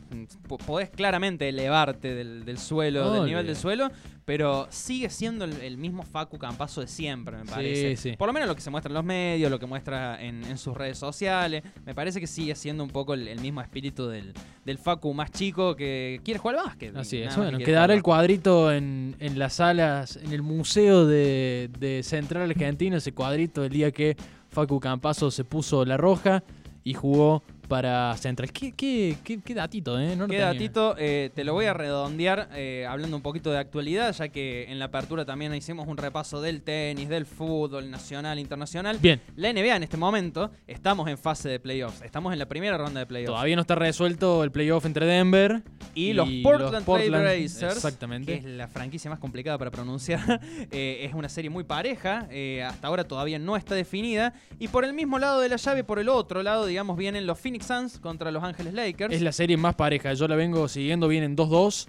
po- 0.48 0.58
podés 0.58 0.90
claramente 0.90 1.48
elevarte 1.48 2.14
del, 2.14 2.44
del 2.44 2.58
suelo, 2.58 3.10
del 3.12 3.24
nivel 3.26 3.46
del 3.46 3.56
suelo, 3.56 3.90
pero 4.24 4.66
sigue 4.70 5.08
siendo 5.08 5.44
el, 5.44 5.52
el 5.62 5.78
mismo 5.78 6.02
Facu 6.02 6.36
Campazo 6.38 6.80
de 6.80 6.88
siempre, 6.88 7.36
me 7.38 7.44
parece. 7.44 7.96
sí. 7.96 8.16
Por 8.16 8.26
lo 8.26 8.32
menos 8.32 8.48
lo 8.48 8.54
que 8.54 8.60
se 8.60 8.70
muestra 8.70 8.90
en 8.90 8.94
los 8.94 9.04
medios, 9.04 9.50
lo 9.50 9.58
que 9.58 9.66
muestra 9.66 10.20
en, 10.22 10.44
en 10.44 10.58
sus 10.58 10.76
redes 10.76 10.98
sociales. 10.98 11.62
Me 11.84 11.94
parece 11.94 12.20
que 12.20 12.26
sigue 12.26 12.54
siendo 12.56 12.82
un 12.82 12.90
poco 12.90 13.14
el, 13.14 13.28
el 13.28 13.40
mismo 13.40 13.60
espíritu 13.60 14.08
del, 14.08 14.32
del 14.64 14.78
Facu 14.78 15.14
más 15.14 15.30
chico 15.30 15.76
que 15.76 16.20
quiere 16.24 16.38
jugar 16.38 16.58
al 16.58 16.64
básquet. 16.66 16.96
Así 16.96 17.18
es, 17.22 17.36
bueno, 17.36 17.58
quedará 17.58 17.94
el 17.94 18.02
cuadrito 18.02 18.72
en, 18.72 19.14
en 19.20 19.38
las 19.38 19.54
salas, 19.54 20.16
en 20.16 20.32
el 20.32 20.42
museo 20.42 21.06
de, 21.06 21.70
de 21.78 22.02
Central 22.02 22.50
Argentino, 22.50 22.96
ese 22.96 23.12
cuadrito 23.12 23.64
el 23.64 23.70
día 23.72 23.90
que 23.92 24.16
Facu 24.50 24.80
Campazo 24.80 25.30
se 25.30 25.44
puso 25.44 25.84
la 25.84 25.96
roja 25.96 26.42
y 26.82 26.94
jugó 26.94 27.42
para 27.66 28.16
Central. 28.16 28.52
Qué, 28.52 28.72
qué, 28.72 29.16
qué, 29.24 29.40
qué 29.42 29.54
datito, 29.54 29.98
¿eh? 29.98 30.16
No 30.16 30.26
Qué 30.26 30.34
tenía. 30.36 30.46
datito, 30.46 30.94
eh, 30.98 31.30
te 31.34 31.44
lo 31.44 31.52
voy 31.52 31.66
a 31.66 31.74
redondear 31.74 32.48
eh, 32.54 32.86
hablando 32.88 33.16
un 33.16 33.22
poquito 33.22 33.50
de 33.50 33.58
actualidad, 33.58 34.12
ya 34.12 34.28
que 34.28 34.70
en 34.70 34.78
la 34.78 34.86
apertura 34.86 35.24
también 35.24 35.54
hicimos 35.54 35.86
un 35.88 35.96
repaso 35.96 36.40
del 36.40 36.62
tenis, 36.62 37.08
del 37.08 37.26
fútbol 37.26 37.90
nacional, 37.90 38.38
internacional. 38.38 38.98
Bien, 38.98 39.20
La 39.36 39.52
NBA 39.52 39.76
en 39.76 39.82
este 39.82 39.96
momento 39.96 40.50
estamos 40.66 41.08
en 41.08 41.18
fase 41.18 41.48
de 41.48 41.60
playoffs, 41.60 42.02
estamos 42.02 42.32
en 42.32 42.38
la 42.38 42.46
primera 42.46 42.78
ronda 42.78 43.00
de 43.00 43.06
playoffs. 43.06 43.32
todavía 43.32 43.56
no 43.56 43.62
está 43.62 43.74
resuelto 43.74 44.44
el 44.44 44.50
playoff 44.50 44.84
entre 44.86 45.06
Denver 45.06 45.62
Y, 45.94 46.12
los 46.12 46.28
Portland, 46.42 46.84
Trail 46.84 47.10
Blazers, 47.10 47.76
Exactamente. 47.76 48.32
que 48.32 48.38
es 48.38 48.44
la 48.44 48.68
franquicia 48.68 49.10
más 49.10 49.18
complicada 49.18 49.58
para 49.58 49.70
pronunciar, 49.70 50.40
eh, 50.70 51.00
es 51.02 51.14
una 51.14 51.28
serie 51.28 51.50
muy 51.50 51.64
pareja, 51.64 52.28
hasta 52.66 52.86
ahora 52.88 53.04
todavía 53.04 53.38
no 53.38 53.56
está 53.56 53.74
definida. 53.74 54.34
Y 54.58 54.68
por 54.68 54.84
el 54.84 54.92
mismo 54.92 55.18
lado 55.18 55.40
de 55.40 55.48
la 55.48 55.56
llave, 55.56 55.84
por 55.84 55.98
el 55.98 56.08
otro 56.08 56.42
lado, 56.42 56.66
digamos, 56.66 56.96
vienen 56.96 57.26
los 57.26 57.38
Phoenix 57.56 57.66
Suns 57.66 57.98
contra 58.00 58.30
los 58.30 58.42
Ángeles 58.42 58.74
Lakers. 58.74 59.14
Es 59.14 59.22
la 59.22 59.32
serie 59.32 59.56
más 59.56 59.74
pareja. 59.74 60.12
Yo 60.12 60.28
la 60.28 60.36
vengo 60.36 60.68
siguiendo, 60.68 61.08
vienen 61.08 61.36
2-2. 61.36 61.86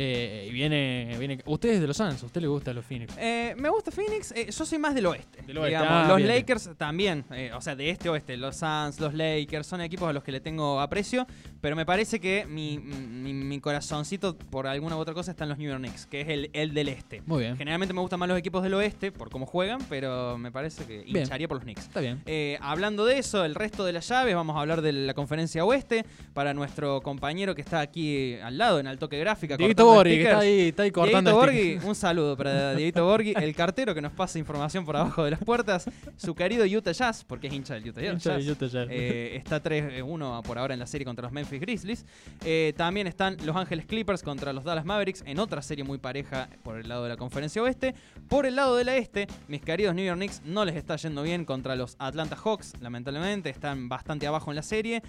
Eh, 0.00 0.46
y 0.48 0.52
viene, 0.52 1.16
viene. 1.18 1.40
Usted 1.44 1.70
es 1.70 1.80
de 1.80 1.88
los 1.88 1.96
Suns, 1.96 2.22
a 2.22 2.26
usted 2.26 2.40
le 2.40 2.46
gustan 2.46 2.76
los 2.76 2.84
Phoenix. 2.84 3.12
Eh, 3.18 3.54
me 3.58 3.68
gusta 3.68 3.90
Phoenix, 3.90 4.30
eh, 4.30 4.46
yo 4.48 4.64
soy 4.64 4.78
más 4.78 4.94
del 4.94 5.06
oeste. 5.06 5.42
Del 5.42 5.58
oeste, 5.58 5.76
digamos. 5.76 6.04
ah, 6.04 6.06
los 6.08 6.16
bien. 6.18 6.28
Lakers 6.28 6.70
también, 6.76 7.24
o 7.54 7.60
sea, 7.60 7.74
de 7.74 7.90
este 7.90 8.08
oeste. 8.08 8.36
Los 8.36 8.56
Suns, 8.56 9.00
los 9.00 9.12
Lakers, 9.12 9.66
son 9.66 9.80
equipos 9.80 10.08
a 10.08 10.12
los 10.12 10.22
que 10.22 10.30
le 10.30 10.40
tengo 10.40 10.80
aprecio, 10.80 11.26
pero 11.60 11.74
me 11.74 11.84
parece 11.84 12.20
que 12.20 12.46
mi, 12.46 12.78
mi, 12.78 13.32
mi 13.32 13.58
corazoncito, 13.60 14.36
por 14.38 14.68
alguna 14.68 14.96
u 14.96 15.00
otra 15.00 15.14
cosa, 15.14 15.32
está 15.32 15.42
en 15.44 15.50
los 15.50 15.58
New 15.58 15.68
York 15.68 15.80
Knicks, 15.82 16.06
que 16.06 16.20
es 16.20 16.28
el, 16.28 16.50
el 16.52 16.74
del 16.74 16.88
este. 16.90 17.20
Muy 17.26 17.40
bien. 17.40 17.56
Generalmente 17.56 17.92
me 17.92 18.00
gustan 18.00 18.20
más 18.20 18.28
los 18.28 18.38
equipos 18.38 18.62
del 18.62 18.74
oeste 18.74 19.10
por 19.10 19.30
cómo 19.30 19.46
juegan, 19.46 19.80
pero 19.88 20.38
me 20.38 20.52
parece 20.52 20.84
que 20.84 20.98
Bien. 21.02 21.24
hincharía 21.24 21.48
por 21.48 21.56
los 21.56 21.64
Knicks. 21.64 21.82
Está 21.82 22.00
bien. 22.00 22.22
Hablando 22.60 23.04
de 23.04 23.18
eso, 23.18 23.44
el 23.44 23.56
resto 23.56 23.84
de 23.84 23.92
las 23.92 24.06
llaves, 24.08 24.34
vamos 24.36 24.54
a 24.56 24.60
hablar 24.60 24.80
de 24.80 24.92
la 24.92 25.14
conferencia 25.14 25.64
oeste 25.64 26.04
para 26.34 26.54
nuestro 26.54 27.00
compañero 27.00 27.54
que 27.56 27.62
está 27.62 27.80
aquí 27.80 28.34
al 28.36 28.58
lado 28.58 28.78
en 28.78 28.86
Altoque 28.86 29.18
Gráfica. 29.18 29.56
Borghi, 29.94 30.16
que 30.16 30.22
está 30.22 30.38
ahí, 30.38 30.60
está 30.68 30.82
ahí 30.84 30.90
cortando. 30.90 31.34
Borghi, 31.34 31.78
un 31.84 31.94
saludo 31.94 32.36
para 32.36 32.74
Dieguito 32.74 33.04
Borghi, 33.04 33.34
el 33.36 33.54
cartero 33.54 33.94
que 33.94 34.00
nos 34.00 34.12
pasa 34.12 34.38
información 34.38 34.84
por 34.84 34.96
abajo 34.96 35.24
de 35.24 35.32
las 35.32 35.40
puertas. 35.40 35.88
Su 36.16 36.34
querido 36.34 36.64
Utah 36.64 36.92
Jazz, 36.92 37.24
porque 37.24 37.48
es 37.48 37.52
hincha 37.52 37.74
del 37.74 37.88
Utah 37.88 38.00
Jazz. 38.00 38.12
Hincha 38.14 38.36
de 38.38 38.50
Utah 38.50 38.66
Jazz. 38.66 38.88
Eh, 38.90 39.36
está 39.36 39.62
3-1 39.62 40.42
por 40.42 40.58
ahora 40.58 40.74
en 40.74 40.80
la 40.80 40.86
serie 40.86 41.04
contra 41.04 41.22
los 41.22 41.32
Memphis 41.32 41.60
Grizzlies. 41.60 42.06
Eh, 42.44 42.72
también 42.76 43.06
están 43.06 43.36
Los 43.44 43.56
Ángeles 43.56 43.86
Clippers 43.86 44.22
contra 44.22 44.52
los 44.52 44.64
Dallas 44.64 44.84
Mavericks 44.84 45.22
en 45.26 45.38
otra 45.38 45.62
serie 45.62 45.84
muy 45.84 45.98
pareja 45.98 46.48
por 46.62 46.78
el 46.78 46.88
lado 46.88 47.04
de 47.04 47.10
la 47.10 47.16
conferencia 47.16 47.62
oeste. 47.62 47.94
Por 48.28 48.46
el 48.46 48.56
lado 48.56 48.76
de 48.76 48.84
la 48.84 48.96
este, 48.96 49.26
mis 49.48 49.62
queridos 49.62 49.94
New 49.94 50.04
York 50.04 50.18
Knicks 50.18 50.42
no 50.44 50.64
les 50.64 50.76
está 50.76 50.96
yendo 50.96 51.22
bien 51.22 51.44
contra 51.44 51.76
los 51.76 51.96
Atlanta 51.98 52.36
Hawks, 52.36 52.74
lamentablemente. 52.80 53.50
Están 53.50 53.88
bastante 53.88 54.26
abajo 54.26 54.50
en 54.50 54.56
la 54.56 54.62
serie. 54.62 55.02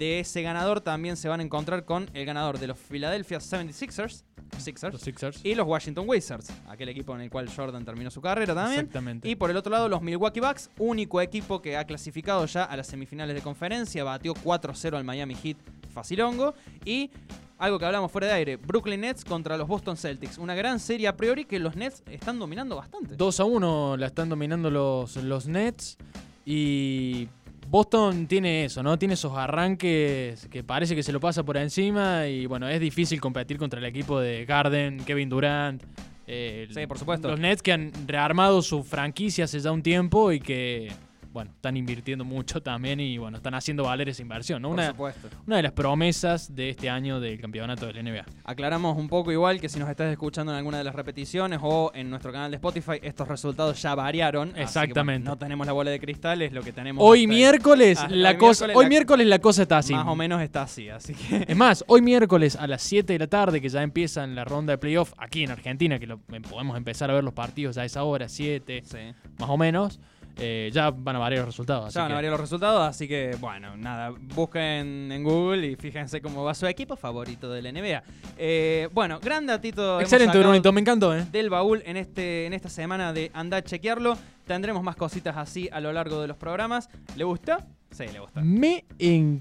De 0.00 0.18
ese 0.18 0.40
ganador 0.40 0.80
también 0.80 1.14
se 1.18 1.28
van 1.28 1.40
a 1.40 1.42
encontrar 1.42 1.84
con 1.84 2.08
el 2.14 2.24
ganador 2.24 2.58
de 2.58 2.66
los 2.66 2.78
Philadelphia 2.78 3.36
76ers. 3.36 4.24
Sixers, 4.56 4.94
Los 4.94 5.02
Sixers. 5.02 5.40
y 5.44 5.54
los 5.54 5.66
Washington 5.66 6.06
Wizards, 6.08 6.50
aquel 6.68 6.88
equipo 6.88 7.14
en 7.14 7.20
el 7.20 7.30
cual 7.30 7.50
Jordan 7.54 7.84
terminó 7.84 8.10
su 8.10 8.22
carrera 8.22 8.54
también. 8.54 8.80
Exactamente. 8.80 9.28
Y 9.28 9.34
por 9.36 9.50
el 9.50 9.58
otro 9.58 9.70
lado, 9.70 9.90
los 9.90 10.00
Milwaukee 10.00 10.40
Bucks, 10.40 10.70
único 10.78 11.20
equipo 11.20 11.60
que 11.60 11.76
ha 11.76 11.84
clasificado 11.84 12.46
ya 12.46 12.64
a 12.64 12.76
las 12.78 12.86
semifinales 12.86 13.34
de 13.36 13.42
conferencia, 13.42 14.02
batió 14.02 14.32
4-0 14.32 14.96
al 14.96 15.04
Miami 15.04 15.34
Heat 15.34 15.58
facilongo. 15.92 16.54
Y 16.86 17.10
algo 17.58 17.78
que 17.78 17.84
hablamos 17.84 18.10
fuera 18.10 18.28
de 18.28 18.32
aire, 18.32 18.56
Brooklyn 18.56 19.02
Nets 19.02 19.22
contra 19.22 19.58
los 19.58 19.68
Boston 19.68 19.98
Celtics. 19.98 20.38
Una 20.38 20.54
gran 20.54 20.80
serie 20.80 21.08
a 21.08 21.16
priori 21.16 21.44
que 21.44 21.58
los 21.58 21.76
Nets 21.76 22.02
están 22.10 22.38
dominando 22.38 22.74
bastante. 22.76 23.16
2 23.16 23.40
a 23.40 23.44
1 23.44 23.96
la 23.98 24.06
están 24.06 24.30
dominando 24.30 24.70
los, 24.70 25.16
los 25.16 25.46
Nets. 25.46 25.98
Y 26.46 27.28
Boston 27.68 28.26
tiene 28.26 28.64
eso, 28.64 28.82
¿no? 28.82 28.98
Tiene 28.98 29.14
esos 29.14 29.36
arranques 29.36 30.46
que 30.48 30.64
parece 30.64 30.94
que 30.96 31.02
se 31.02 31.12
lo 31.12 31.20
pasa 31.20 31.44
por 31.44 31.56
encima. 31.56 32.26
Y 32.26 32.46
bueno, 32.46 32.68
es 32.68 32.80
difícil 32.80 33.20
competir 33.20 33.58
contra 33.58 33.78
el 33.78 33.86
equipo 33.86 34.18
de 34.20 34.44
Garden, 34.44 35.04
Kevin 35.04 35.28
Durant. 35.28 35.82
eh, 36.26 36.66
Sí, 36.70 36.86
por 36.86 36.98
supuesto. 36.98 37.28
Los 37.28 37.38
Nets 37.38 37.62
que 37.62 37.72
han 37.72 37.92
rearmado 38.06 38.62
su 38.62 38.82
franquicia 38.82 39.44
hace 39.44 39.60
ya 39.60 39.70
un 39.72 39.82
tiempo 39.82 40.32
y 40.32 40.40
que, 40.40 40.90
bueno, 41.32 41.52
están 41.54 41.76
invirtiendo 41.76 42.24
mucho 42.24 42.60
también 42.62 42.98
y, 43.00 43.16
bueno, 43.18 43.36
están 43.36 43.54
haciendo 43.54 43.84
valer 43.84 44.08
esa 44.08 44.22
inversión, 44.22 44.62
¿no? 44.62 44.68
por 44.68 44.74
Una, 44.78 44.88
supuesto. 44.88 45.28
una 45.46 45.56
de 45.56 45.62
las 45.62 45.72
promesas 45.72 46.54
de 46.54 46.70
este 46.70 46.90
año 46.90 47.20
del 47.20 47.40
campeonato 47.40 47.86
de 47.86 47.92
la 47.94 48.02
NBA. 48.02 48.24
Aclaramos 48.44 48.96
un 48.96 49.08
poco 49.08 49.30
igual 49.30 49.60
que 49.60 49.68
si 49.68 49.78
nos 49.78 49.88
estás 49.88 50.10
escuchando 50.10 50.52
en 50.52 50.58
alguna 50.58 50.78
de 50.78 50.84
las 50.84 50.94
repeticiones 50.94 51.58
o 51.62 51.92
en 51.94 52.10
nuestro 52.10 52.32
canal 52.32 52.50
de 52.50 52.56
Spotify, 52.56 52.94
estos 53.02 53.28
resultados 53.28 53.80
ya 53.80 53.94
variaron. 53.94 54.50
bueno, 54.50 54.62
Exactamente. 54.62 55.28
no 55.28 55.38
tenemos 55.38 55.66
la 55.66 55.72
bola 55.72 55.90
de 55.90 56.00
cristal, 56.00 56.42
es 56.42 56.52
lo 56.52 56.62
que 56.62 56.72
tenemos. 56.72 57.02
Hoy 57.06 57.26
miércoles, 57.26 57.98
la 58.10 58.30
hoy 58.30 58.36
cosa, 58.36 58.66
miércoles 58.66 58.76
hoy 58.76 58.84
la- 58.84 58.88
miércoles 58.88 59.26
la 59.28 59.38
cosa 59.38 59.62
está 59.62 59.78
así. 59.78 59.92
Más 59.94 60.06
o 60.08 60.16
menos 60.16 60.42
está 60.42 60.62
así, 60.62 60.88
así 60.88 61.14
que... 61.14 61.44
Es 61.48 61.56
más, 61.56 61.84
hoy 61.86 62.02
miércoles 62.02 62.56
a 62.56 62.66
las 62.66 62.82
7 62.82 63.12
de 63.12 63.18
la 63.20 63.26
tarde, 63.26 63.60
que 63.60 63.68
ya 63.68 63.82
empiezan 63.82 64.34
la 64.34 64.44
ronda 64.44 64.72
de 64.72 64.78
playoff 64.78 65.12
aquí 65.16 65.44
en 65.44 65.50
Argentina, 65.52 65.98
que 65.98 66.06
lo, 66.06 66.20
em- 66.32 66.42
podemos 66.42 66.76
empezar 66.76 67.10
a 67.10 67.14
ver 67.14 67.24
los 67.24 67.34
partidos 67.34 67.78
a 67.78 67.84
esa 67.84 68.02
hora, 68.04 68.28
7, 68.28 68.82
Sí. 68.84 68.98
más 69.38 69.48
o 69.50 69.56
menos, 69.56 70.00
eh, 70.38 70.70
ya 70.72 70.90
van 70.90 71.16
a 71.16 71.18
variar 71.18 71.40
los 71.40 71.48
resultados. 71.48 71.92
Ya 71.94 72.02
van 72.02 72.12
a 72.12 72.14
variar 72.16 72.30
los 72.32 72.40
resultados, 72.40 72.82
así 72.88 73.06
que 73.08 73.36
bueno, 73.40 73.76
nada, 73.76 74.10
busquen 74.34 75.10
en 75.12 75.22
Google 75.24 75.66
y 75.66 75.76
fíjense 75.76 76.20
cómo 76.22 76.44
va 76.44 76.54
su 76.54 76.66
equipo 76.66 76.96
favorito 76.96 77.50
de 77.50 77.62
la 77.62 77.72
NBA. 77.72 78.02
Eh, 78.38 78.88
bueno, 78.92 79.18
gran 79.20 79.46
datito. 79.46 80.00
Excelente, 80.00 80.38
Brunito, 80.38 80.72
me 80.72 80.80
encantó, 80.80 81.14
¿eh? 81.16 81.26
Del 81.30 81.50
baúl 81.50 81.82
en, 81.84 81.96
este, 81.96 82.46
en 82.46 82.52
esta 82.54 82.68
semana 82.68 83.12
de 83.12 83.30
Andá 83.34 83.58
a 83.58 83.62
chequearlo. 83.62 84.16
Tendremos 84.46 84.82
más 84.82 84.96
cositas 84.96 85.36
así 85.36 85.68
a 85.72 85.80
lo 85.80 85.92
largo 85.92 86.20
de 86.20 86.26
los 86.28 86.36
programas. 86.36 86.88
¿Le 87.16 87.24
gusta? 87.24 87.66
Sí, 87.90 88.04
le 88.12 88.18
gusta. 88.20 88.40
Me 88.40 88.84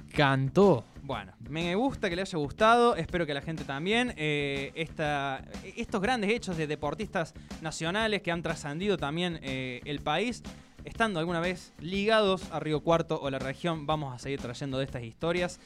encantó. 0.04 0.84
Bueno, 1.04 1.32
me 1.50 1.74
gusta 1.76 2.10
que 2.10 2.16
le 2.16 2.22
haya 2.22 2.38
gustado, 2.38 2.96
espero 2.96 3.26
que 3.26 3.34
la 3.34 3.42
gente 3.42 3.64
también. 3.64 4.14
Eh, 4.18 4.72
esta- 4.76 5.44
estos 5.76 6.02
grandes 6.02 6.30
hechos 6.32 6.56
de 6.58 6.68
deportistas 6.68 7.34
nacionales 7.62 8.22
que 8.22 8.32
han 8.32 8.42
trascendido 8.44 8.98
también 8.98 9.40
eh, 9.42 9.82
el 9.86 10.02
país, 10.02 10.44
estando 10.86 11.20
alguna 11.20 11.40
vez 11.40 11.74
ligados 11.80 12.52
a 12.52 12.60
Río 12.60 12.82
Cuarto 12.82 13.20
o 13.22 13.30
la 13.30 13.40
región, 13.40 13.86
vamos 13.86 14.14
a 14.14 14.20
seguir 14.20 14.40
trayendo 14.40 14.78
de 14.78 14.86
estas 14.86 15.04
historias. 15.04 15.60